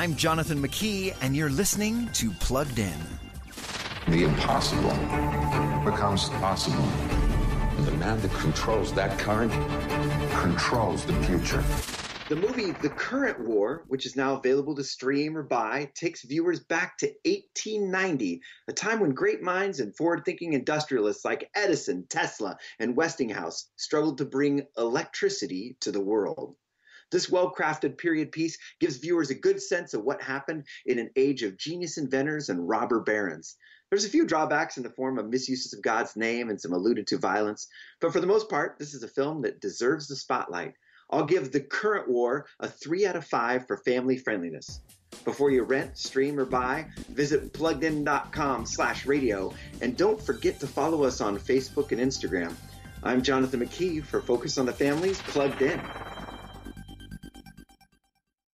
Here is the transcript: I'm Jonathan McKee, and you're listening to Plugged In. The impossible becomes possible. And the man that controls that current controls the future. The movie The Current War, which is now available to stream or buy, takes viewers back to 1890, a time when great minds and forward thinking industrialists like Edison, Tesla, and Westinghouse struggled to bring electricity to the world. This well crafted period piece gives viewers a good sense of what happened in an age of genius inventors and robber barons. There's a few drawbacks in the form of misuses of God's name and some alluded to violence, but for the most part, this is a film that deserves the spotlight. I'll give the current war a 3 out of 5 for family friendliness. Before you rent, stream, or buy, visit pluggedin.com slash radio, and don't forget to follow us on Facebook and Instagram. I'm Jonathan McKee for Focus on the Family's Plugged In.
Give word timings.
I'm 0.00 0.16
Jonathan 0.16 0.62
McKee, 0.62 1.14
and 1.20 1.36
you're 1.36 1.50
listening 1.50 2.08
to 2.14 2.30
Plugged 2.30 2.78
In. 2.78 2.98
The 4.08 4.24
impossible 4.24 4.94
becomes 5.84 6.30
possible. 6.30 6.88
And 7.76 7.86
the 7.86 7.92
man 7.92 8.18
that 8.22 8.32
controls 8.32 8.94
that 8.94 9.18
current 9.18 9.52
controls 10.40 11.04
the 11.04 11.12
future. 11.24 11.62
The 12.30 12.36
movie 12.36 12.70
The 12.70 12.88
Current 12.88 13.40
War, 13.46 13.84
which 13.88 14.06
is 14.06 14.16
now 14.16 14.36
available 14.36 14.74
to 14.76 14.84
stream 14.84 15.36
or 15.36 15.42
buy, 15.42 15.90
takes 15.94 16.24
viewers 16.24 16.60
back 16.60 16.96
to 17.00 17.06
1890, 17.26 18.40
a 18.68 18.72
time 18.72 19.00
when 19.00 19.10
great 19.10 19.42
minds 19.42 19.80
and 19.80 19.94
forward 19.94 20.22
thinking 20.24 20.54
industrialists 20.54 21.26
like 21.26 21.50
Edison, 21.54 22.06
Tesla, 22.08 22.56
and 22.78 22.96
Westinghouse 22.96 23.68
struggled 23.76 24.16
to 24.16 24.24
bring 24.24 24.66
electricity 24.78 25.76
to 25.80 25.92
the 25.92 26.00
world. 26.00 26.56
This 27.10 27.28
well 27.28 27.52
crafted 27.52 27.98
period 27.98 28.32
piece 28.32 28.58
gives 28.78 28.98
viewers 28.98 29.30
a 29.30 29.34
good 29.34 29.60
sense 29.60 29.94
of 29.94 30.04
what 30.04 30.22
happened 30.22 30.66
in 30.86 30.98
an 30.98 31.10
age 31.16 31.42
of 31.42 31.56
genius 31.56 31.98
inventors 31.98 32.48
and 32.48 32.68
robber 32.68 33.00
barons. 33.00 33.56
There's 33.90 34.04
a 34.04 34.10
few 34.10 34.24
drawbacks 34.24 34.76
in 34.76 34.84
the 34.84 34.90
form 34.90 35.18
of 35.18 35.28
misuses 35.28 35.72
of 35.72 35.82
God's 35.82 36.14
name 36.14 36.48
and 36.48 36.60
some 36.60 36.72
alluded 36.72 37.08
to 37.08 37.18
violence, 37.18 37.66
but 38.00 38.12
for 38.12 38.20
the 38.20 38.26
most 38.26 38.48
part, 38.48 38.78
this 38.78 38.94
is 38.94 39.02
a 39.02 39.08
film 39.08 39.42
that 39.42 39.60
deserves 39.60 40.06
the 40.06 40.14
spotlight. 40.14 40.74
I'll 41.10 41.24
give 41.24 41.50
the 41.50 41.60
current 41.60 42.08
war 42.08 42.46
a 42.60 42.68
3 42.68 43.06
out 43.06 43.16
of 43.16 43.26
5 43.26 43.66
for 43.66 43.76
family 43.78 44.16
friendliness. 44.16 44.80
Before 45.24 45.50
you 45.50 45.64
rent, 45.64 45.98
stream, 45.98 46.38
or 46.38 46.44
buy, 46.44 46.86
visit 47.08 47.52
pluggedin.com 47.52 48.64
slash 48.64 49.06
radio, 49.06 49.52
and 49.80 49.96
don't 49.96 50.22
forget 50.22 50.60
to 50.60 50.68
follow 50.68 51.02
us 51.02 51.20
on 51.20 51.36
Facebook 51.36 51.90
and 51.90 52.00
Instagram. 52.00 52.54
I'm 53.02 53.22
Jonathan 53.22 53.60
McKee 53.60 54.04
for 54.04 54.20
Focus 54.20 54.56
on 54.56 54.66
the 54.66 54.72
Family's 54.72 55.20
Plugged 55.22 55.62
In. 55.62 55.80